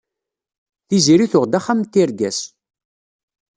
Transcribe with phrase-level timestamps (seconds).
[0.87, 2.39] Tiziri tuɣed axxam n tirga-s.